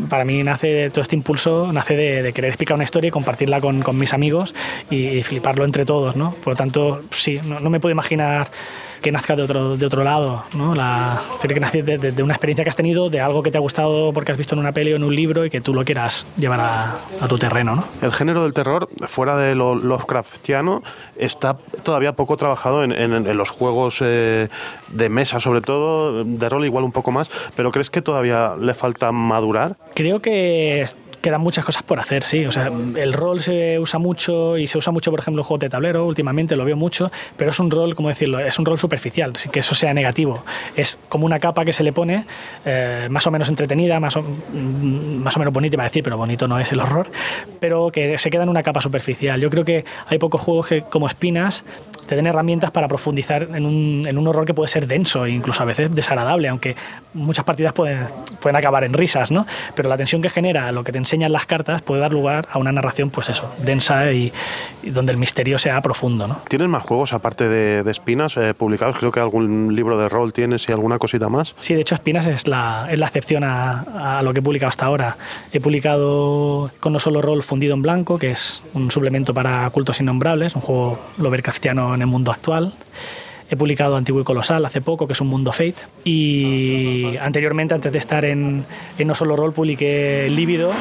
[0.09, 3.83] Para mí nace todo este impulso, nace de, querer explicar una historia y compartirla con,
[3.97, 4.55] mis amigos
[4.91, 6.35] y, fliparlo entre todos, ¿no?
[6.43, 8.49] Por lo tanto, sí, no me puedo imaginar
[9.05, 10.45] que nazca de otro, de otro lado.
[10.57, 10.75] ¿no?
[10.75, 13.61] La, tiene que nacer de, una experiencia que has tenido, de algo que te ha
[13.61, 15.85] gustado porque has visto en una peli o en un libro y que tú lo
[15.85, 17.77] quieras llevar a, tu terreno.
[17.77, 17.85] ¿no?
[18.01, 20.83] El género del terror, fuera de lo Lovecraftiano,
[21.17, 24.49] está todavía poco trabajado en, en, los juegos eh,
[24.89, 28.73] de mesa, sobre todo, de rol igual un poco más, pero ¿crees que todavía le
[28.73, 29.77] falta madurar?
[29.95, 30.87] Creo que
[31.25, 32.45] quedan muchas cosas por hacer, sí.
[32.45, 35.61] O sea, el rol se usa mucho y se usa mucho, por ejemplo, en juegos
[35.61, 38.79] de tablero, últimamente lo veo mucho, pero es un rol, como decirlo, es un rol
[38.79, 40.45] superficial, sin que eso sea negativo.
[40.77, 42.27] Es como una capa que se le pone,
[42.67, 46.05] eh, más o menos entretenida, más o, mm, más o menos bonita, iba a decir,
[46.05, 47.09] pero bonito no es el horror,
[47.59, 49.41] pero que se queda en una capa superficial.
[49.41, 51.65] Yo creo que hay pocos juegos que, como Espinas,
[52.07, 55.31] te den herramientas para profundizar en un, en un horror que puede ser denso e
[55.31, 56.77] incluso a veces desagradable, aunque
[57.15, 58.07] muchas partidas pueden,
[58.41, 59.47] pueden acabar en risas, ¿no?
[59.75, 62.49] Pero la tensión que genera lo que te enseña enseñan las cartas puede dar lugar
[62.51, 64.33] a una narración, pues eso, densa y,
[64.83, 66.27] donde el misterio sea profundo.
[66.27, 66.39] ¿no?
[66.49, 68.97] ¿Tienes más juegos aparte de, Espinas eh, publicados?
[68.99, 71.55] Creo que algún libro de rol tienes y alguna cosita más.
[71.61, 74.71] Sí, de hecho Espinas es la, es la excepción a, a, lo que he publicado
[74.71, 75.17] hasta ahora.
[75.53, 80.01] He publicado con no solo rol fundido en blanco, que es un suplemento para cultos
[80.01, 82.73] innombrables, un juego Lovecraftiano en el mundo actual.
[83.51, 85.77] He publicado Antiguo y Colosal hace poco, que es un mundo Fate.
[86.05, 88.65] Y anteriormente, antes de estar en,
[88.99, 90.73] en No Solo Roll, publiqué Lívido,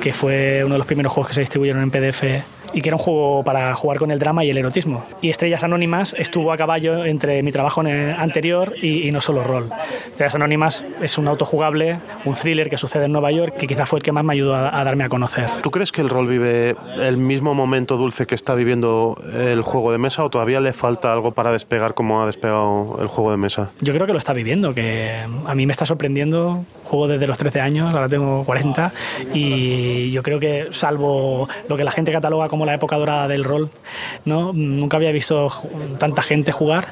[0.00, 2.24] que fue uno de los primeros juegos que se distribuyeron en PDF
[2.72, 5.04] y que era un juego para jugar con el drama y el erotismo.
[5.20, 9.70] Y Estrellas Anónimas estuvo a caballo entre mi trabajo anterior y, no solo rol.
[10.08, 14.00] Estrellas Anónimas es un autojugable, un thriller que sucede en Nueva York, que quizá fue
[14.00, 15.48] el que más me ayudó a, darme a conocer.
[15.62, 19.92] ¿Tú crees que el rol vive el mismo momento dulce que está viviendo el juego
[19.92, 23.36] de mesa o todavía le falta algo para despegar como ha despegado el juego de
[23.36, 23.70] mesa?
[23.80, 25.12] Yo creo que lo está viviendo, que
[25.46, 26.64] a mí me está sorprendiendo.
[26.84, 28.92] Juego desde los 13 años, ahora tengo 40,
[29.34, 33.28] y yo creo que salvo lo que la gente cataloga como como la época dorada
[33.28, 33.68] del rol.
[34.24, 34.54] ¿no?
[34.54, 35.48] Nunca había visto
[35.98, 36.86] tanta gente jugar,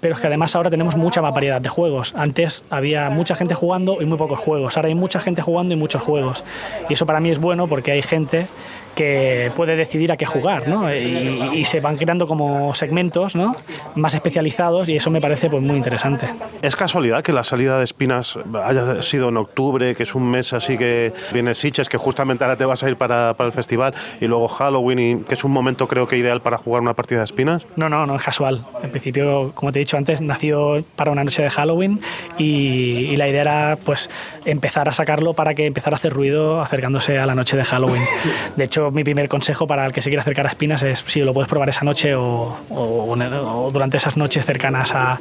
[0.00, 2.12] pero es que además ahora tenemos mucha más variedad de juegos.
[2.16, 4.76] Antes había mucha gente jugando y muy pocos juegos.
[4.76, 6.42] Ahora hay mucha gente jugando y muchos juegos.
[6.88, 8.48] Y eso para mí es bueno porque hay gente
[8.96, 10.92] que puede decidir a qué jugar, ¿no?
[10.92, 13.54] Y, se van creando como segmentos, ¿no?
[13.96, 16.28] Más especializados y eso me parece pues muy interesante.
[16.62, 20.52] ¿Es casualidad que la salida de Espinas haya sido en octubre, que es un mes
[20.52, 23.94] así que viene Siches, que justamente ahora te vas a ir para, para, el festival,
[24.20, 27.18] y luego Halloween, y que es un momento creo que ideal para jugar una partida
[27.18, 27.66] de Espinas?
[27.74, 28.64] No, no, no es casual.
[28.82, 32.00] En principio, como te he dicho antes, nació para una noche de Halloween
[32.38, 34.08] y, y la idea era pues
[34.44, 38.02] empezar a sacarlo para que empezara a hacer ruido acercándose a la noche de Halloween.
[38.56, 41.20] De hecho, mi primer consejo para el que se quiera acercar a Espinas es si
[41.20, 42.56] lo puedes probar esa noche o,
[43.72, 45.18] durante esas noches cercanas a,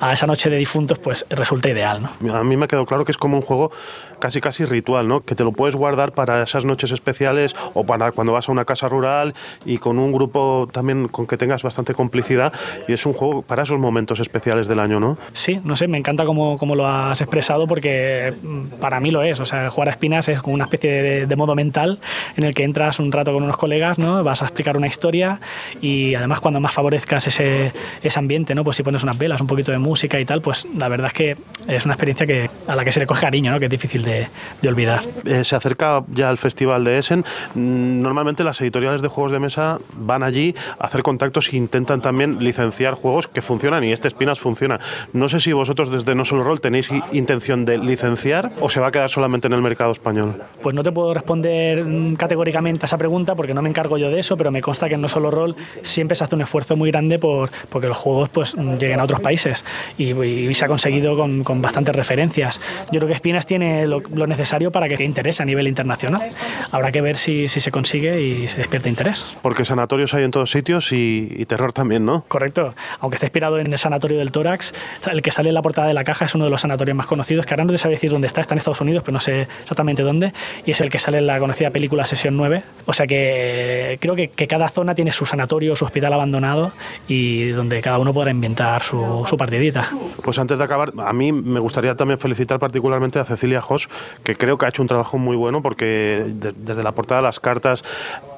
[0.00, 2.02] a, esa noche de difuntos, pues resulta ideal.
[2.20, 2.34] ¿no?
[2.34, 3.70] A mí me ha quedado claro que es como un juego
[4.18, 5.20] casi casi ritual, ¿no?
[5.20, 8.64] que te lo puedes guardar para esas noches especiales o para cuando vas a una
[8.64, 12.52] casa rural y con un grupo también con que tengas bastante complicidad
[12.86, 15.18] y es un juego para esos momentos especiales del año, ¿no?
[15.32, 19.22] Sí, no sé, me encanta cómo, cómo lo has expresado porque mm, para mí lo
[19.22, 21.98] es, o sea, jugar a Espinas es como una especie de, de modo mental
[22.36, 24.22] en el que entras un rato con unos colegas, ¿no?
[24.24, 25.40] Vas a explicar una historia
[25.80, 28.64] y además cuando más favorezcas ese, ese ambiente, ¿no?
[28.64, 31.12] Pues si pones unas velas, un poquito de música y tal, pues la verdad es
[31.12, 33.58] que es una experiencia que, a la que se le coge cariño, ¿no?
[33.58, 34.28] Que es difícil de,
[34.62, 35.02] de olvidar.
[35.24, 37.24] Eh, se acerca ya al Festival de Essen.
[37.54, 42.00] Mm, Normalmente las editoriales de juegos de mesa van allí a hacer contactos e intentan
[42.00, 44.80] también licenciar juegos que funcionan y este Espinas funciona.
[45.12, 48.88] No sé si vosotros desde No Solo Roll tenéis intención de licenciar o se va
[48.88, 50.40] a quedar solamente en el mercado español.
[50.62, 54.20] Pues no te puedo responder mm, categóricamente esa pregunta porque no me encargo yo de
[54.20, 56.90] eso, pero me consta que en No Solo Roll siempre se hace un esfuerzo muy
[56.90, 59.64] grande por porque los juegos pues lleguen a otros países
[59.96, 62.60] y, y se ha conseguido con, con bastantes referencias.
[62.90, 66.30] Yo creo que Espinas tiene lo, lo necesario para que interese a nivel internacional.
[66.72, 69.24] Habrá que ver si, si se consigue y se despierta interés.
[69.42, 72.24] Porque sanatorios hay en todos sitios y, y terror también, ¿no?
[72.28, 74.74] Correcto, aunque está inspirado en el sanatorio del tórax,
[75.10, 77.06] el que sale en la portada de la caja es uno de los sanatorios más
[77.06, 79.20] conocidos, que ahora no te sabe decir dónde está, está en Estados Unidos, pero no
[79.20, 80.32] sé exactamente dónde,
[80.64, 82.62] y es el que sale en la conocida película Sesión 9.
[82.86, 86.72] O sea que creo que, cada zona tiene su sanatorio, su hospital abandonado,
[87.06, 89.90] y donde cada uno podrá inventar su, su partidita.
[90.24, 93.88] Pues antes de acabar, a mí me gustaría también felicitar particularmente a Cecilia Hoss,
[94.24, 97.26] que creo que ha hecho un trabajo muy bueno porque de- desde la portada de
[97.26, 97.84] las cartas,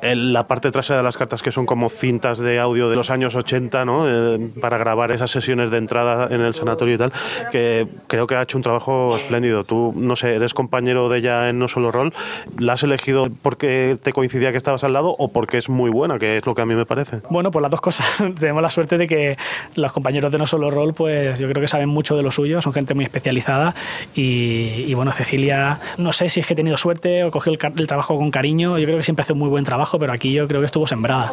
[0.03, 3.35] la parte trasera de las cartas que son como cintas de audio de los años
[3.35, 4.09] 80, ¿no?
[4.09, 7.13] Eh, para grabar esas sesiones de entrada en el sanatorio y tal,
[7.51, 9.65] que creo que ha hecho un trabajo espléndido.
[9.65, 12.13] Tú, no sé, eres compañero de ella en No Solo Rol,
[12.59, 16.19] ¿la has elegido porque te coincidía que estabas al lado o porque es muy buena,
[16.19, 17.21] que es lo que a mí me parece?
[17.29, 18.07] Bueno, pues las dos cosas.
[18.41, 19.37] Tenemos la suerte de que
[19.75, 22.63] los compañeros de No Solo Rol, pues yo creo que saben mucho de lo suyo,
[22.63, 23.75] son gente muy especializada
[24.15, 27.87] y, bueno, Cecilia, no sé si es que he tenido suerte o cogió el, el
[27.87, 30.47] trabajo con cariño, yo creo que siempre hace un muy buen trabajo, pero aquí yo
[30.47, 31.33] creo que estuvo sembrada.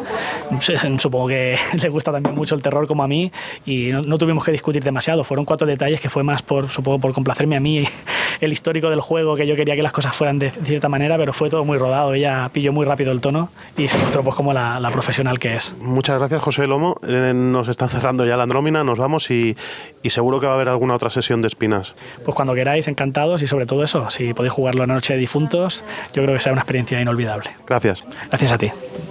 [0.98, 3.30] Supongo que le gusta también mucho el terror como a mí
[3.66, 6.98] y no, no tuvimos que discutir demasiado, fueron cuatro detalles que fue más por, supongo,
[6.98, 7.84] por complacerme a mí
[8.40, 11.32] el histórico del juego, que yo quería que las cosas fueran de cierta manera, pero
[11.32, 14.52] fue todo muy rodado, ella pilló muy rápido el tono y se mostró pues como
[14.52, 15.74] la, la profesional que es.
[15.80, 17.00] Muchas gracias, José Lomo.
[17.06, 19.56] Eh, nos están cerrando ya la Andrómina, nos vamos y,
[20.02, 21.94] y seguro que va a haber alguna otra sesión de espinas.
[22.24, 25.18] Pues cuando queráis, encantados y sobre todo eso, si podéis jugarlo en la noche de
[25.18, 27.50] difuntos, yo creo que será una experiencia inolvidable.
[27.66, 28.04] Gracias.
[28.48, 29.07] Gracias a ti.